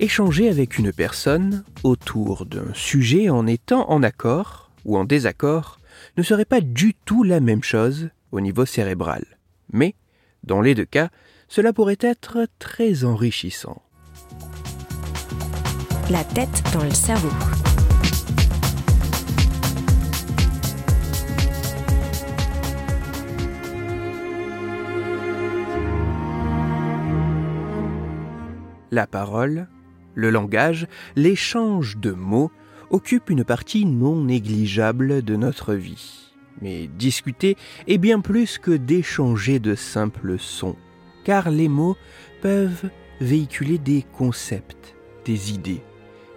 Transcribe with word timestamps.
échanger 0.00 0.48
avec 0.48 0.78
une 0.78 0.92
personne 0.92 1.62
autour 1.84 2.46
d'un 2.46 2.72
sujet 2.72 3.28
en 3.28 3.46
étant 3.46 3.88
en 3.90 4.02
accord 4.02 4.70
ou 4.86 4.96
en 4.96 5.04
désaccord 5.04 5.78
ne 6.16 6.22
serait 6.22 6.46
pas 6.46 6.62
du 6.62 6.94
tout 7.04 7.22
la 7.22 7.40
même 7.40 7.62
chose 7.62 8.08
au 8.32 8.40
niveau 8.40 8.64
cérébral. 8.64 9.24
Mais, 9.72 9.94
dans 10.42 10.62
les 10.62 10.74
deux 10.74 10.86
cas, 10.86 11.10
cela 11.48 11.74
pourrait 11.74 11.98
être 12.00 12.46
très 12.58 13.04
enrichissant. 13.04 13.82
La 16.08 16.24
tête 16.24 16.62
dans 16.72 16.82
le 16.82 16.90
cerveau. 16.92 17.28
La 28.90 29.06
parole, 29.06 29.68
le 30.14 30.30
langage, 30.30 30.86
l'échange 31.16 31.98
de 31.98 32.12
mots 32.12 32.50
occupent 32.90 33.30
une 33.30 33.44
partie 33.44 33.84
non 33.84 34.24
négligeable 34.24 35.22
de 35.22 35.36
notre 35.36 35.74
vie. 35.74 36.32
Mais 36.60 36.88
discuter 36.88 37.56
est 37.86 37.98
bien 37.98 38.20
plus 38.20 38.58
que 38.58 38.72
d'échanger 38.72 39.58
de 39.58 39.74
simples 39.74 40.38
sons, 40.38 40.76
car 41.24 41.50
les 41.50 41.68
mots 41.68 41.96
peuvent 42.42 42.90
véhiculer 43.20 43.78
des 43.78 44.04
concepts, 44.16 44.96
des 45.24 45.52
idées. 45.52 45.82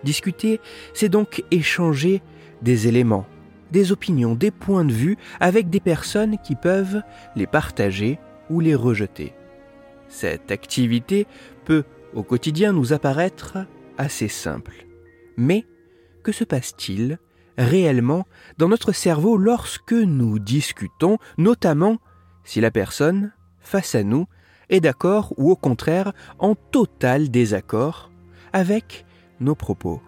Discuter, 0.03 0.59
c'est 0.93 1.09
donc 1.09 1.43
échanger 1.51 2.21
des 2.61 2.87
éléments, 2.87 3.25
des 3.71 3.91
opinions, 3.91 4.35
des 4.35 4.51
points 4.51 4.85
de 4.85 4.93
vue 4.93 5.17
avec 5.39 5.69
des 5.69 5.79
personnes 5.79 6.37
qui 6.43 6.55
peuvent 6.55 7.01
les 7.35 7.47
partager 7.47 8.19
ou 8.49 8.59
les 8.59 8.75
rejeter. 8.75 9.33
Cette 10.07 10.51
activité 10.51 11.25
peut 11.65 11.83
au 12.15 12.23
quotidien 12.23 12.73
nous 12.73 12.93
apparaître 12.93 13.57
assez 13.97 14.27
simple. 14.27 14.85
Mais 15.37 15.65
que 16.23 16.31
se 16.31 16.43
passe-t-il 16.43 17.19
réellement 17.57 18.25
dans 18.57 18.69
notre 18.69 18.91
cerveau 18.91 19.37
lorsque 19.37 19.93
nous 19.93 20.39
discutons, 20.39 21.17
notamment 21.37 21.99
si 22.43 22.61
la 22.61 22.71
personne 22.71 23.31
face 23.59 23.95
à 23.95 24.03
nous 24.03 24.27
est 24.69 24.79
d'accord 24.79 25.33
ou 25.37 25.51
au 25.51 25.55
contraire 25.55 26.13
en 26.39 26.55
total 26.55 27.29
désaccord 27.29 28.11
avec 28.53 29.05
nos 29.39 29.55
propos? 29.55 30.01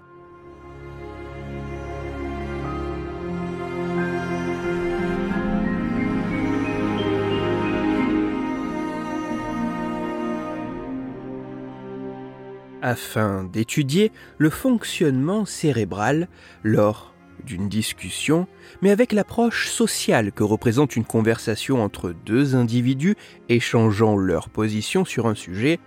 Afin 12.86 13.44
d'étudier 13.44 14.11
le 14.38 14.52
fonctionnement 14.52 15.45
cérébral 15.45 16.28
lors 16.64 17.16
d'une 17.44 17.67
discussion, 17.67 18.47
mais 18.83 18.92
avec 18.92 19.11
l'approche 19.11 19.69
sociale 19.69 20.31
que 20.31 20.44
représente 20.44 20.95
une 20.95 21.03
conversation 21.03 21.83
entre 21.83 22.14
deux 22.26 22.55
individus 22.55 23.15
échangeant 23.49 24.15
leur 24.15 24.49
position 24.49 25.04
sur 25.04 25.26
un 25.26 25.33
sujet, 25.33 25.80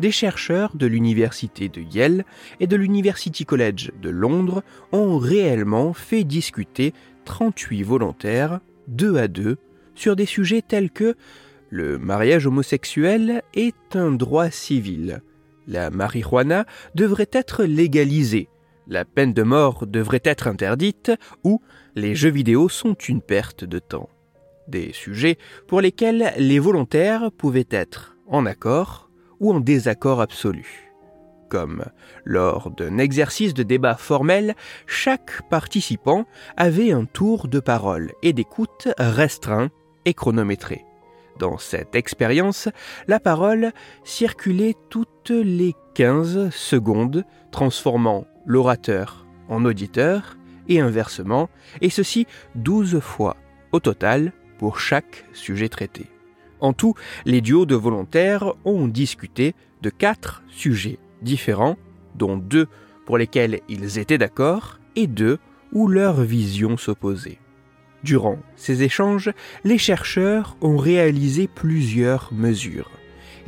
des 0.00 0.10
chercheurs 0.10 0.74
de 0.74 0.86
l'université 0.86 1.68
de 1.68 1.82
Yale 1.82 2.24
et 2.58 2.66
de 2.66 2.76
l'University 2.76 3.44
College 3.44 3.92
de 4.00 4.08
Londres 4.08 4.62
ont 4.92 5.18
réellement 5.18 5.92
fait 5.92 6.24
discuter 6.24 6.94
38 7.26 7.82
volontaires, 7.82 8.60
deux 8.88 9.16
à 9.16 9.28
deux, 9.28 9.58
sur 9.94 10.16
des 10.16 10.26
sujets 10.26 10.62
tels 10.62 10.90
que 10.90 11.16
le 11.68 11.98
mariage 11.98 12.46
homosexuel 12.46 13.42
est 13.52 13.94
un 13.94 14.12
droit 14.12 14.50
civil, 14.50 15.20
la 15.66 15.90
marijuana 15.90 16.66
devrait 16.94 17.30
être 17.32 17.64
légalisée, 17.64 18.48
la 18.88 19.04
peine 19.04 19.32
de 19.32 19.42
mort 19.42 19.86
devrait 19.86 20.22
être 20.24 20.46
interdite 20.46 21.10
ou 21.42 21.60
les 21.96 22.14
jeux 22.14 22.30
vidéo 22.30 22.68
sont 22.68 22.94
une 22.94 23.20
perte 23.20 23.64
de 23.64 23.80
temps. 23.80 24.08
Des 24.68 24.92
sujets 24.92 25.38
pour 25.66 25.80
lesquels 25.80 26.32
les 26.38 26.58
volontaires 26.58 27.30
pouvaient 27.32 27.68
être 27.70 28.16
en 28.28 28.46
accord 28.46 29.10
ou 29.40 29.52
en 29.52 29.60
désaccord 29.60 30.20
absolu. 30.20 30.92
Comme 31.48 31.84
lors 32.24 32.70
d'un 32.70 32.98
exercice 32.98 33.54
de 33.54 33.62
débat 33.62 33.94
formel, 33.96 34.54
chaque 34.86 35.42
participant 35.48 36.24
avait 36.56 36.92
un 36.92 37.04
tour 37.04 37.48
de 37.48 37.60
parole 37.60 38.12
et 38.22 38.32
d'écoute 38.32 38.88
restreint 38.98 39.70
et 40.04 40.14
chronométré. 40.14 40.84
Dans 41.38 41.58
cette 41.58 41.94
expérience, 41.94 42.68
la 43.08 43.20
parole 43.20 43.72
circulait 44.04 44.74
toutes 45.26 45.44
les 45.44 45.74
15 45.94 46.50
secondes, 46.50 47.24
transformant 47.50 48.26
l'orateur 48.44 49.26
en 49.48 49.64
auditeur 49.64 50.36
et 50.68 50.78
inversement, 50.78 51.48
et 51.80 51.90
ceci 51.90 52.26
12 52.54 53.00
fois 53.00 53.36
au 53.72 53.80
total 53.80 54.32
pour 54.58 54.78
chaque 54.78 55.24
sujet 55.32 55.68
traité. 55.68 56.06
En 56.60 56.72
tout, 56.72 56.94
les 57.24 57.40
duos 57.40 57.66
de 57.66 57.74
volontaires 57.74 58.52
ont 58.64 58.86
discuté 58.86 59.54
de 59.82 59.90
quatre 59.90 60.44
sujets 60.48 60.98
différents, 61.22 61.76
dont 62.14 62.36
deux 62.36 62.68
pour 63.04 63.18
lesquels 63.18 63.60
ils 63.68 63.98
étaient 63.98 64.18
d'accord 64.18 64.78
et 64.94 65.08
deux 65.08 65.38
où 65.72 65.88
leurs 65.88 66.20
visions 66.20 66.76
s'opposaient. 66.76 67.40
Durant 68.04 68.38
ces 68.54 68.84
échanges, 68.84 69.32
les 69.64 69.78
chercheurs 69.78 70.56
ont 70.60 70.76
réalisé 70.76 71.48
plusieurs 71.48 72.32
mesures. 72.32 72.90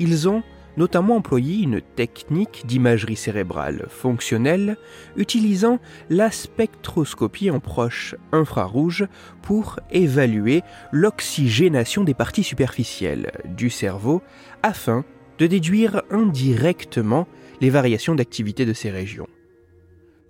Ils 0.01 0.29
ont 0.29 0.43
notamment 0.79 1.17
employé 1.17 1.65
une 1.65 1.83
technique 1.83 2.63
d'imagerie 2.65 3.17
cérébrale 3.17 3.87
fonctionnelle 3.91 4.79
utilisant 5.17 5.81
la 6.09 6.31
spectroscopie 6.31 7.51
en 7.51 7.61
proche 7.61 8.15
infrarouge 8.33 9.07
pour 9.43 9.81
évaluer 9.91 10.63
l'oxygénation 10.93 12.05
des 12.05 12.15
parties 12.15 12.45
superficielles 12.45 13.33
du 13.45 13.71
cerveau 13.71 14.23
afin 14.63 15.05
de 15.39 15.47
déduire 15.47 16.03
indirectement 16.11 17.27
les 17.61 17.71
variations 17.71 18.15
d'activité 18.15 18.65
de 18.65 18.73
ces 18.73 18.91
régions. 18.91 19.29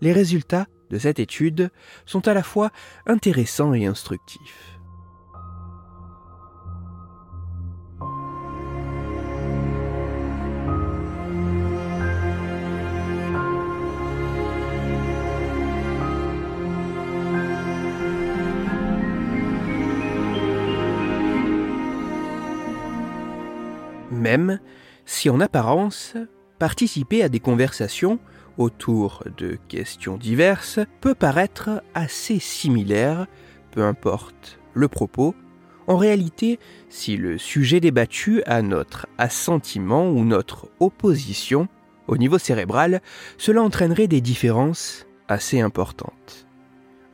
Les 0.00 0.12
résultats 0.12 0.66
de 0.90 0.98
cette 0.98 1.18
étude 1.18 1.70
sont 2.06 2.26
à 2.26 2.32
la 2.34 2.42
fois 2.42 2.70
intéressants 3.06 3.74
et 3.74 3.84
instructifs. 3.84 4.77
Même 24.28 24.60
si 25.06 25.30
en 25.30 25.40
apparence, 25.40 26.14
participer 26.58 27.22
à 27.22 27.30
des 27.30 27.40
conversations 27.40 28.18
autour 28.58 29.24
de 29.38 29.56
questions 29.68 30.18
diverses 30.18 30.80
peut 31.00 31.14
paraître 31.14 31.82
assez 31.94 32.38
similaire, 32.38 33.26
peu 33.70 33.82
importe 33.82 34.58
le 34.74 34.86
propos. 34.86 35.34
En 35.86 35.96
réalité, 35.96 36.58
si 36.90 37.16
le 37.16 37.38
sujet 37.38 37.80
débattu 37.80 38.42
a 38.44 38.60
notre 38.60 39.06
assentiment 39.16 40.10
ou 40.10 40.26
notre 40.26 40.68
opposition 40.78 41.66
au 42.06 42.18
niveau 42.18 42.36
cérébral, 42.36 43.00
cela 43.38 43.62
entraînerait 43.62 44.08
des 44.08 44.20
différences 44.20 45.06
assez 45.28 45.58
importantes. 45.62 46.46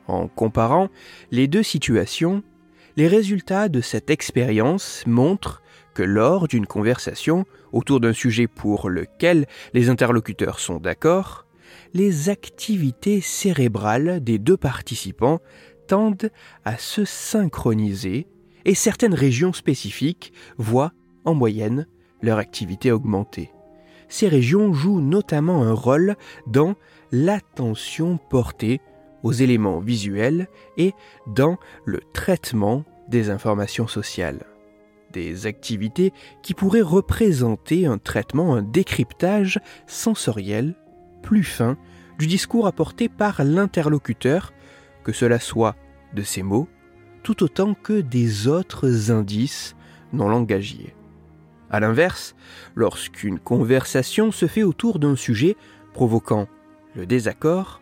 En 0.09 0.27
comparant 0.27 0.89
les 1.31 1.47
deux 1.47 1.63
situations, 1.63 2.43
les 2.97 3.07
résultats 3.07 3.69
de 3.69 3.81
cette 3.81 4.11
expérience 4.11 5.05
montrent 5.07 5.63
que 5.95 6.03
lors 6.03 6.49
d'une 6.49 6.67
conversation 6.67 7.45
autour 7.73 8.01
d'un 8.01 8.13
sujet 8.13 8.47
pour 8.47 8.91
lequel 8.91 9.47
les 9.73 9.89
interlocuteurs 9.89 10.59
sont 10.59 10.79
d'accord, 10.79 11.47
les 11.93 12.29
activités 12.29 13.21
cérébrales 13.21 14.23
des 14.23 14.39
deux 14.39 14.57
participants 14.57 15.41
tendent 15.87 16.31
à 16.65 16.77
se 16.77 17.05
synchroniser 17.05 18.27
et 18.65 18.75
certaines 18.75 19.15
régions 19.15 19.53
spécifiques 19.53 20.33
voient, 20.57 20.93
en 21.25 21.35
moyenne, 21.35 21.87
leur 22.23 22.39
activité 22.39 22.91
augmenter. 22.93 23.51
Ces 24.09 24.29
régions 24.29 24.73
jouent 24.73 25.01
notamment 25.01 25.63
un 25.63 25.73
rôle 25.73 26.17
dans 26.47 26.75
l'attention 27.13 28.19
portée 28.31 28.81
aux 29.23 29.33
éléments 29.33 29.81
visuels 29.81 30.49
et 30.77 30.93
dans 31.27 31.57
le 31.85 32.01
traitement 32.13 32.85
des 33.09 33.31
informations 33.31 33.87
sociales. 33.87 34.54
Des 35.15 35.47
activités 35.47 36.13
qui 36.43 36.55
pourraient 36.55 36.83
représenter 36.83 37.87
un 37.87 37.99
traitement, 37.99 38.57
un 38.57 38.63
décryptage 38.63 39.61
sensoriel 39.87 40.75
plus 41.23 41.45
fin 41.45 41.79
du 42.19 42.27
discours 42.27 42.67
apporté 42.67 43.09
par 43.09 43.45
l'interlocuteur, 43.45 44.53
que 45.05 45.13
cela 45.13 45.39
soit 45.39 45.77
de 46.15 46.23
ses 46.23 46.43
mots, 46.43 46.69
tout 47.23 47.45
autant 47.45 47.75
que 47.75 48.01
des 48.01 48.49
autres 48.49 49.13
indices 49.13 49.77
non 50.13 50.29
langagiers. 50.29 50.97
A 51.71 51.79
l'inverse, 51.79 52.35
lorsqu'une 52.75 53.39
conversation 53.39 54.33
se 54.33 54.47
fait 54.47 54.65
autour 54.65 54.99
d'un 54.99 55.15
sujet 55.15 55.57
provoquant 55.93 56.49
le 56.97 57.07
désaccord, 57.07 57.81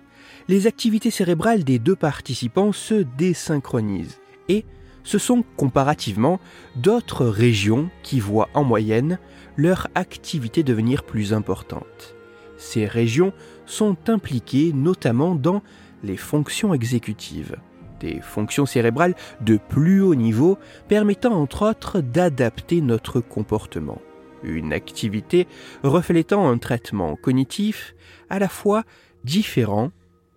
les 0.49 0.67
activités 0.67 1.11
cérébrales 1.11 1.65
des 1.65 1.79
deux 1.79 1.97
participants 1.97 2.73
se 2.73 3.07
désynchronisent 3.17 4.21
et 4.49 4.67
ce 5.05 5.19
sont 5.19 5.45
comparativement 5.57 6.41
d'autres 6.77 7.27
régions 7.27 7.91
qui 8.03 8.21
voient 8.21 8.49
en 8.55 8.65
moyenne 8.65 9.19
leur 9.57 9.89
activité 9.95 10.63
devenir 10.63 11.05
plus 11.05 11.33
importante. 11.33 12.15
Ces 12.57 12.87
régions 12.87 13.33
sont 13.67 13.97
impliquées 14.09 14.73
notamment 14.73 15.35
dans 15.35 15.63
les 16.03 16.17
fonctions 16.17 16.75
exécutives, 16.75 17.57
des 18.01 18.21
fonctions 18.21 18.67
cérébrales 18.67 19.15
de 19.41 19.57
plus 19.57 20.01
haut 20.01 20.15
niveau 20.15 20.59
permettant 20.89 21.35
entre 21.35 21.69
autres 21.69 22.01
d'adapter 22.01 22.81
notre 22.81 23.21
comportement. 23.21 24.01
Une 24.43 24.73
activité 24.73 25.47
reflétant 25.85 26.49
un 26.49 26.59
traitement 26.59 27.15
cognitif 27.17 27.95
à 28.29 28.39
la 28.39 28.49
fois 28.49 28.83
différent 29.25 29.91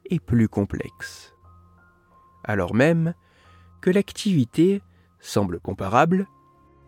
et 0.10 0.20
plus 0.20 0.48
complexe. 0.48 1.34
Alors 2.44 2.76
même 2.76 3.16
l'activité 3.90 4.82
semble 5.20 5.60
comparable, 5.60 6.28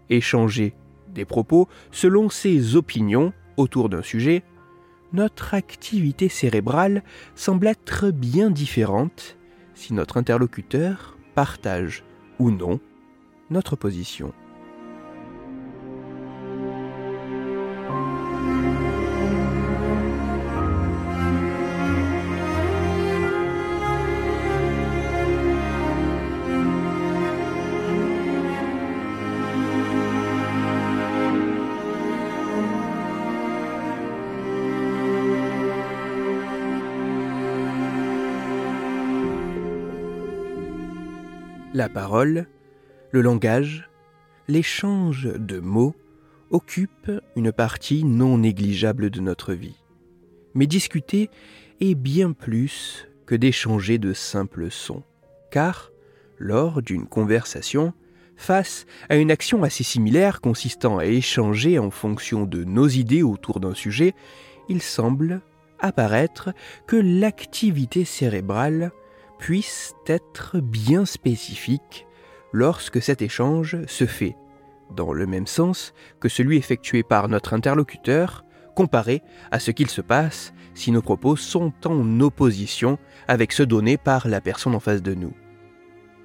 échanger 0.10 0.76
des 1.10 1.26
propos 1.26 1.68
selon 1.92 2.30
ses 2.30 2.76
opinions 2.76 3.34
autour 3.58 3.90
d'un 3.90 4.02
sujet, 4.04 4.44
notre 5.14 5.54
activité 5.54 6.30
cérébrale 6.30 7.04
semble 7.36 7.68
être 7.68 8.12
bien 8.12 8.52
différente 8.52 9.38
si 9.74 9.94
notre 9.94 10.18
interlocuteur 10.18 11.18
partage 11.34 12.04
ou 12.40 12.52
non 12.52 12.80
notre 13.50 13.76
position. 13.76 14.34
La 41.78 41.90
parole, 41.90 42.48
le 43.12 43.22
langage, 43.22 43.88
l'échange 44.48 45.30
de 45.32 45.60
mots 45.60 45.94
occupent 46.50 47.12
une 47.36 47.52
partie 47.52 48.04
non 48.04 48.40
négligeable 48.40 49.12
de 49.12 49.20
notre 49.22 49.54
vie. 49.54 49.78
Mais 50.56 50.66
discuter 50.66 51.30
est 51.80 51.94
bien 51.94 52.32
plus 52.32 53.08
que 53.28 53.36
d'échanger 53.36 54.00
de 54.00 54.14
simples 54.14 54.72
sons, 54.72 55.04
car, 55.52 55.92
lors 56.40 56.82
d'une 56.82 57.06
conversation, 57.06 57.94
face 58.38 58.88
à 59.08 59.16
une 59.18 59.30
action 59.30 59.62
assez 59.62 59.84
similaire 59.84 60.42
consistant 60.42 60.98
à 60.98 61.06
échanger 61.06 61.78
en 61.78 61.92
fonction 61.92 62.46
de 62.48 62.64
nos 62.64 62.88
idées 62.88 63.22
autour 63.22 63.60
d'un 63.60 63.76
sujet, 63.76 64.16
il 64.68 64.82
semble 64.82 65.42
apparaître 65.78 66.56
que 66.88 66.96
l'activité 66.96 68.04
cérébrale 68.04 68.92
puisse 69.40 69.96
être 70.08 70.60
bien 70.60 71.06
spécifique 71.06 72.08
lorsque 72.54 73.02
cet 73.02 73.22
échange 73.22 73.78
se 73.86 74.06
fait 74.06 74.36
dans 74.96 75.14
le 75.14 75.28
même 75.28 75.48
sens 75.48 75.94
que 76.20 76.30
celui 76.30 76.58
effectué 76.58 77.04
par 77.04 77.28
notre 77.28 77.54
interlocuteur, 77.54 78.46
comparé 78.76 79.22
à 79.52 79.60
ce 79.60 79.72
qu'il 79.72 79.90
se 79.90 80.02
passe 80.02 80.54
si 80.74 80.92
nos 80.92 81.02
propos 81.02 81.36
sont 81.36 81.74
en 81.86 82.20
opposition 82.20 83.00
avec 83.28 83.52
ceux 83.52 83.66
donnés 83.66 83.98
par 83.98 84.28
la 84.28 84.42
personne 84.42 84.76
en 84.76 84.80
face 84.80 85.02
de 85.02 85.16
nous. 85.16 85.34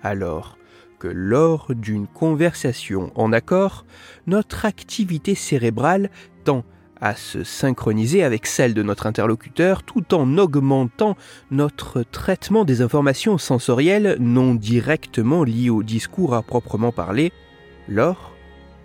Alors 0.03 0.59
que 0.99 1.09
lors 1.09 1.75
d'une 1.75 2.07
conversation 2.07 3.11
en 3.15 3.33
accord, 3.33 3.87
notre 4.27 4.67
activité 4.67 5.35
cérébrale 5.35 6.11
tend 6.45 6.65
à 7.03 7.17
se 7.17 7.43
synchroniser 7.43 8.23
avec 8.23 8.47
celle 8.47 8.73
de 8.73 8.83
notre 8.83 9.07
interlocuteur 9.07 9.83
tout 9.83 10.15
en 10.15 10.39
augmentant 10.39 11.17
notre 11.51 12.05
traitement 12.05 12.65
des 12.65 12.81
informations 12.81 13.37
sensorielles 13.37 14.17
non 14.21 14.55
directement 14.55 15.43
liées 15.43 15.69
au 15.69 15.83
discours 15.83 16.35
à 16.35 16.43
proprement 16.43 16.93
parler, 16.93 17.33
lors 17.89 18.33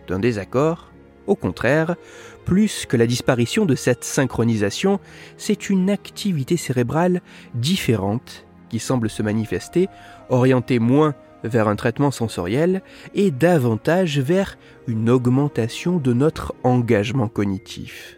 d'un 0.07 0.19
désaccord, 0.19 0.91
au 1.27 1.35
contraire, 1.35 1.95
plus 2.43 2.87
que 2.87 2.97
la 2.97 3.05
disparition 3.05 3.65
de 3.65 3.75
cette 3.75 4.03
synchronisation, 4.03 4.99
c'est 5.37 5.69
une 5.69 5.91
activité 5.91 6.57
cérébrale 6.57 7.21
différente 7.53 8.45
qui 8.69 8.79
semble 8.79 9.09
se 9.09 9.21
manifester, 9.21 9.89
orientée 10.29 10.79
moins 10.79 11.13
vers 11.43 11.67
un 11.67 11.75
traitement 11.75 12.11
sensoriel 12.11 12.81
et 13.13 13.31
davantage 13.31 14.19
vers 14.19 14.57
une 14.87 15.09
augmentation 15.09 15.97
de 15.97 16.13
notre 16.13 16.55
engagement 16.63 17.27
cognitif. 17.27 18.17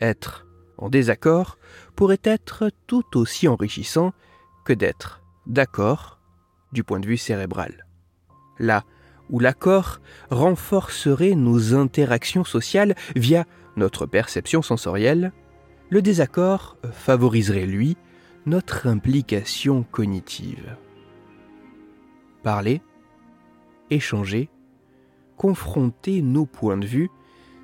Être 0.00 0.46
en 0.78 0.88
désaccord 0.88 1.58
pourrait 1.94 2.20
être 2.24 2.70
tout 2.86 3.16
aussi 3.16 3.48
enrichissant 3.48 4.12
que 4.64 4.72
d'être 4.72 5.22
d'accord 5.46 6.18
du 6.72 6.84
point 6.84 7.00
de 7.00 7.06
vue 7.06 7.16
cérébral. 7.16 7.86
Là 8.58 8.84
où 9.28 9.38
l'accord 9.38 10.00
renforcerait 10.30 11.34
nos 11.34 11.74
interactions 11.74 12.44
sociales 12.44 12.94
via 13.14 13.44
notre 13.76 14.06
perception 14.06 14.62
sensorielle, 14.62 15.32
le 15.88 16.02
désaccord 16.02 16.76
favoriserait, 16.92 17.66
lui, 17.66 17.96
notre 18.46 18.86
implication 18.86 19.84
cognitive 19.84 20.76
parler, 22.42 22.82
échanger, 23.90 24.48
confronter 25.36 26.22
nos 26.22 26.46
points 26.46 26.76
de 26.76 26.86
vue, 26.86 27.10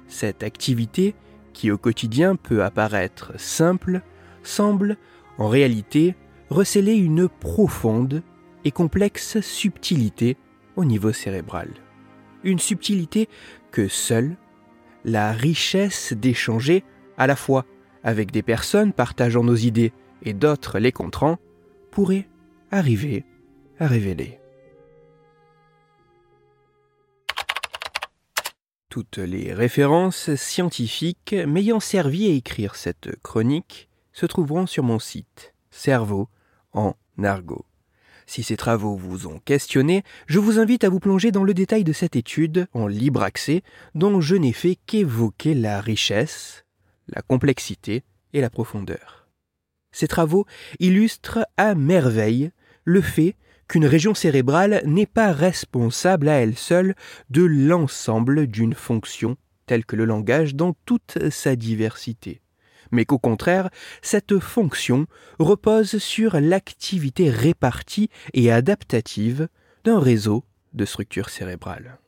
cette 0.09 0.42
activité 0.42 1.14
qui 1.52 1.71
au 1.71 1.78
quotidien 1.78 2.37
peut 2.37 2.62
apparaître 2.62 3.33
simple, 3.38 4.02
semble 4.42 4.97
en 5.38 5.49
réalité 5.49 6.14
receler 6.50 6.95
une 6.95 7.28
profonde 7.28 8.23
et 8.64 8.71
complexe 8.71 9.40
subtilité 9.40 10.37
au 10.76 10.85
niveau 10.85 11.12
cérébral. 11.12 11.71
Une 12.45 12.59
subtilité 12.59 13.28
que 13.71 13.88
seule 13.88 14.37
la 15.04 15.33
richesse 15.33 16.12
d'échanger 16.12 16.85
à 17.16 17.26
la 17.26 17.37
fois 17.37 17.64
avec 18.04 18.30
des 18.30 18.42
personnes 18.42 18.92
partageant 18.92 19.45
nos 19.45 19.56
idées 19.56 19.92
et 20.23 20.33
d'autres 20.33 20.78
les 20.78 20.92
contrant 20.92 21.38
pourrait 21.90 22.28
arriver 22.71 23.25
à 23.78 23.87
révéler. 23.87 24.38
Toutes 28.97 29.19
les 29.19 29.53
références 29.53 30.35
scientifiques 30.37 31.37
m'ayant 31.47 31.81
servi 31.81 32.29
à 32.29 32.31
écrire 32.31 32.76
cette 32.76 33.15
chronique 33.23 33.91
se 34.15 34.25
trouveront 34.25 34.67
sur 34.67 34.85
mon 34.85 34.99
site 34.99 35.53
Cerveau 35.71 36.31
en 36.73 36.95
argot. 37.23 37.67
Si 38.25 38.43
ces 38.43 38.57
travaux 38.57 38.97
vous 38.97 39.26
ont 39.26 39.38
questionné, 39.41 40.03
je 40.26 40.38
vous 40.38 40.59
invite 40.59 40.83
à 40.83 40.88
vous 40.88 40.99
plonger 40.99 41.31
dans 41.31 41.45
le 41.45 41.53
détail 41.53 41.85
de 41.85 41.93
cette 41.93 42.17
étude 42.17 42.69
en 42.73 42.87
libre 42.87 43.23
accès 43.23 43.62
dont 43.95 44.23
je 44.23 44.35
n'ai 44.35 44.55
fait 44.55 44.79
qu'évoquer 44.87 45.53
la 45.53 45.83
richesse, 45.83 46.65
la 47.09 47.21
complexité 47.21 48.03
et 48.33 48.41
la 48.41 48.49
profondeur. 48.49 49.29
Ces 49.93 50.09
travaux 50.09 50.47
illustrent 50.79 51.47
à 51.59 51.75
merveille 51.75 52.50
le 52.85 53.03
fait 53.03 53.37
qu'une 53.68 53.87
région 53.87 54.14
cérébrale 54.14 54.82
n'est 54.85 55.06
pas 55.06 55.32
responsable 55.32 56.28
à 56.28 56.35
elle 56.35 56.56
seule 56.56 56.94
de 57.30 57.42
l'ensemble 57.42 58.46
d'une 58.46 58.75
fonction 58.75 59.37
telle 59.66 59.85
que 59.85 59.96
le 59.96 60.04
langage 60.04 60.54
dans 60.54 60.75
toute 60.87 61.18
sa 61.30 61.56
diversité, 61.56 62.40
mais 62.92 63.04
qu'au 63.04 63.18
contraire, 63.18 63.68
cette 64.00 64.38
fonction 64.38 65.06
repose 65.38 65.99
sur 65.99 66.40
l'activité 66.40 67.30
répartie 67.30 68.11
et 68.32 68.50
adaptative 68.50 69.49
d'un 69.85 69.99
réseau 69.99 70.44
de 70.73 70.85
structures 70.85 71.30
cérébrales. 71.30 71.99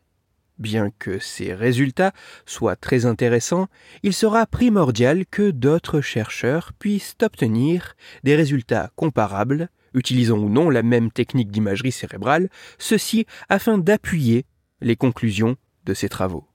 Bien 0.59 0.91
que 0.99 1.21
ces 1.21 1.55
résultats 1.55 2.13
soient 2.45 2.75
très 2.75 3.07
intéressants, 3.07 3.69
il 4.03 4.13
sera 4.13 4.47
primordial 4.47 5.25
que 5.27 5.51
d'autres 5.51 6.01
chercheurs 6.01 6.73
puissent 6.73 7.17
obtenir 7.23 7.95
des 8.25 8.35
résultats 8.35 8.91
comparables 8.97 9.69
utilisant 9.95 10.39
ou 10.39 10.49
non 10.49 10.71
la 10.71 10.83
même 10.83 11.11
technique 11.11 11.51
d'imagerie 11.51 11.93
cérébrale, 11.93 12.49
ceci 12.79 13.27
afin 13.49 13.79
d'appuyer 13.79 14.45
les 14.81 14.97
conclusions 14.97 15.57
de 15.85 15.95
ces 15.95 16.09
travaux. 16.09 16.47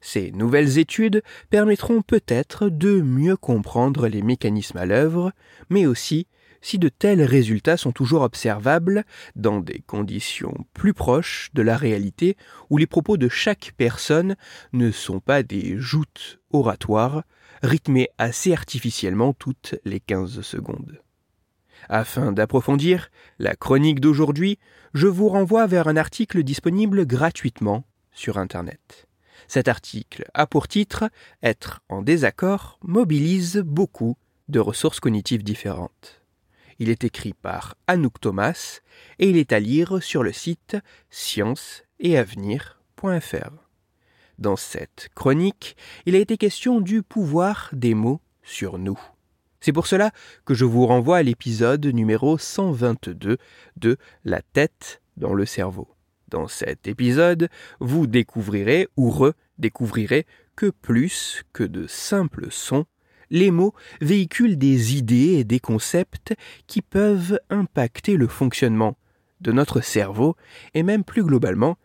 Ces 0.00 0.30
nouvelles 0.30 0.78
études 0.78 1.22
permettront 1.50 2.02
peut-être 2.02 2.68
de 2.68 3.00
mieux 3.00 3.36
comprendre 3.36 4.06
les 4.06 4.22
mécanismes 4.22 4.78
à 4.78 4.86
l'œuvre, 4.86 5.32
mais 5.70 5.86
aussi 5.86 6.28
si 6.60 6.78
de 6.78 6.88
tels 6.88 7.22
résultats 7.22 7.76
sont 7.76 7.92
toujours 7.92 8.22
observables 8.22 9.04
dans 9.36 9.60
des 9.60 9.80
conditions 9.86 10.54
plus 10.74 10.94
proches 10.94 11.50
de 11.54 11.62
la 11.62 11.76
réalité 11.76 12.36
où 12.70 12.78
les 12.78 12.86
propos 12.86 13.16
de 13.16 13.28
chaque 13.28 13.72
personne 13.76 14.36
ne 14.72 14.90
sont 14.90 15.20
pas 15.20 15.42
des 15.42 15.78
joutes 15.78 16.40
oratoires 16.50 17.22
rythmées 17.62 18.08
assez 18.18 18.52
artificiellement 18.52 19.32
toutes 19.32 19.76
les 19.84 20.00
15 20.00 20.40
secondes. 20.42 21.00
Afin 21.88 22.32
d'approfondir 22.32 23.10
la 23.38 23.56
chronique 23.56 24.00
d'aujourd'hui, 24.00 24.58
je 24.94 25.06
vous 25.06 25.28
renvoie 25.28 25.66
vers 25.66 25.88
un 25.88 25.96
article 25.96 26.42
disponible 26.42 27.06
gratuitement 27.06 27.84
sur 28.12 28.38
Internet. 28.38 29.06
Cet 29.46 29.68
article 29.68 30.24
a 30.34 30.46
pour 30.46 30.68
titre 30.68 31.08
Être 31.42 31.80
en 31.88 32.02
désaccord 32.02 32.78
mobilise 32.82 33.58
beaucoup 33.58 34.16
de 34.48 34.60
ressources 34.60 35.00
cognitives 35.00 35.44
différentes. 35.44 36.22
Il 36.78 36.90
est 36.90 37.04
écrit 37.04 37.34
par 37.34 37.76
Anouk 37.86 38.20
Thomas 38.20 38.80
et 39.18 39.28
il 39.28 39.36
est 39.36 39.52
à 39.52 39.60
lire 39.60 40.02
sur 40.02 40.22
le 40.22 40.32
site 40.32 40.78
science-et-avenir.fr. 41.10 43.50
Dans 44.38 44.56
cette 44.56 45.10
chronique, 45.14 45.76
il 46.06 46.14
a 46.14 46.18
été 46.18 46.36
question 46.36 46.80
du 46.80 47.02
pouvoir 47.02 47.70
des 47.72 47.94
mots 47.94 48.20
sur 48.42 48.78
nous. 48.78 49.00
C'est 49.68 49.72
pour 49.74 49.86
cela 49.86 50.12
que 50.46 50.54
je 50.54 50.64
vous 50.64 50.86
renvoie 50.86 51.18
à 51.18 51.22
l'épisode 51.22 51.84
numéro 51.84 52.38
122 52.38 53.36
de 53.76 53.96
La 54.24 54.40
tête 54.40 55.02
dans 55.18 55.34
le 55.34 55.44
cerveau. 55.44 55.94
Dans 56.28 56.48
cet 56.48 56.88
épisode, 56.88 57.50
vous 57.78 58.06
découvrirez 58.06 58.88
ou 58.96 59.10
redécouvrirez 59.10 60.24
que 60.56 60.70
plus 60.70 61.42
que 61.52 61.64
de 61.64 61.86
simples 61.86 62.46
sons, 62.50 62.86
les 63.28 63.50
mots 63.50 63.74
véhiculent 64.00 64.56
des 64.56 64.96
idées 64.96 65.34
et 65.34 65.44
des 65.44 65.60
concepts 65.60 66.32
qui 66.66 66.80
peuvent 66.80 67.38
impacter 67.50 68.16
le 68.16 68.26
fonctionnement 68.26 68.96
de 69.42 69.52
notre 69.52 69.82
cerveau 69.82 70.34
et 70.72 70.82
même 70.82 71.04
plus 71.04 71.24
globalement 71.24 71.76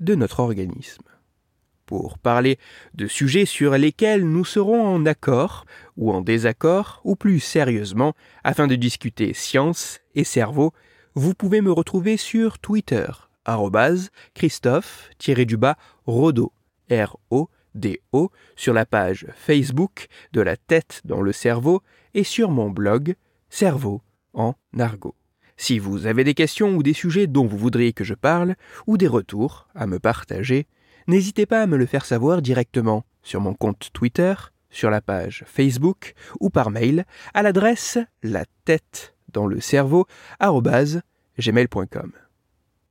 de 0.00 0.16
notre 0.16 0.40
organisme. 0.40 1.04
Pour 1.88 2.18
parler 2.18 2.58
de 2.92 3.06
sujets 3.06 3.46
sur 3.46 3.78
lesquels 3.78 4.28
nous 4.28 4.44
serons 4.44 4.86
en 4.86 5.06
accord 5.06 5.64
ou 5.96 6.12
en 6.12 6.20
désaccord, 6.20 7.00
ou 7.02 7.16
plus 7.16 7.40
sérieusement, 7.40 8.12
afin 8.44 8.66
de 8.66 8.74
discuter 8.74 9.32
science 9.32 10.00
et 10.14 10.24
cerveau, 10.24 10.74
vous 11.14 11.32
pouvez 11.32 11.62
me 11.62 11.72
retrouver 11.72 12.18
sur 12.18 12.58
Twitter, 12.58 13.06
Christophe-Rodo, 14.34 16.52
R-O, 16.90 17.50
sur 18.54 18.74
la 18.74 18.84
page 18.84 19.26
Facebook 19.34 20.08
de 20.32 20.42
la 20.42 20.58
tête 20.58 21.00
dans 21.06 21.22
le 21.22 21.32
cerveau 21.32 21.80
et 22.12 22.22
sur 22.22 22.50
mon 22.50 22.68
blog 22.68 23.14
Cerveau 23.48 24.02
en 24.34 24.52
argot. 24.78 25.14
Si 25.56 25.78
vous 25.78 26.04
avez 26.04 26.22
des 26.22 26.34
questions 26.34 26.76
ou 26.76 26.82
des 26.82 26.92
sujets 26.92 27.26
dont 27.26 27.46
vous 27.46 27.56
voudriez 27.56 27.94
que 27.94 28.04
je 28.04 28.12
parle, 28.12 28.56
ou 28.86 28.98
des 28.98 29.08
retours 29.08 29.68
à 29.74 29.86
me 29.86 29.98
partager, 29.98 30.66
n'hésitez 31.08 31.46
pas 31.46 31.62
à 31.62 31.66
me 31.66 31.76
le 31.76 31.86
faire 31.86 32.04
savoir 32.04 32.42
directement 32.42 33.04
sur 33.22 33.40
mon 33.40 33.54
compte 33.54 33.90
Twitter, 33.92 34.34
sur 34.70 34.90
la 34.90 35.00
page 35.00 35.44
Facebook 35.46 36.14
ou 36.40 36.50
par 36.50 36.70
mail 36.70 37.04
à 37.34 37.42
l'adresse 37.42 37.98
la 38.22 38.44
tête 38.64 39.14
dans 39.32 39.46
le 39.46 39.60
cerveau. 39.60 40.06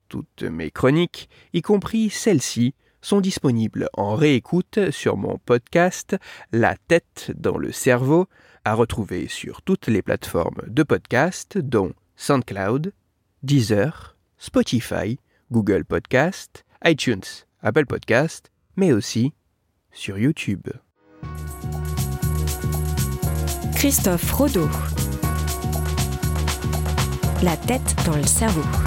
Toutes 0.09 0.43
mes 0.43 0.71
chroniques, 0.71 1.29
y 1.53 1.61
compris 1.61 2.09
celles-ci, 2.09 2.73
sont 3.01 3.21
disponibles 3.21 3.89
en 3.93 4.15
réécoute 4.15 4.91
sur 4.91 5.17
mon 5.17 5.37
podcast 5.37 6.17
La 6.51 6.75
tête 6.75 7.31
dans 7.35 7.57
le 7.57 7.71
cerveau, 7.71 8.27
à 8.65 8.73
retrouver 8.73 9.27
sur 9.27 9.61
toutes 9.61 9.87
les 9.87 10.01
plateformes 10.01 10.61
de 10.67 10.83
podcast 10.83 11.57
dont 11.57 11.93
SoundCloud, 12.15 12.93
Deezer, 13.43 14.17
Spotify, 14.37 15.19
Google 15.51 15.85
Podcast, 15.85 16.65
iTunes, 16.83 17.46
Apple 17.61 17.85
Podcast, 17.85 18.51
mais 18.75 18.93
aussi 18.93 19.33
sur 19.91 20.17
YouTube. 20.17 20.67
Christophe 23.75 24.31
Rodeau. 24.31 24.69
La 27.43 27.57
tête 27.57 27.95
dans 28.05 28.15
le 28.15 28.25
cerveau. 28.25 28.86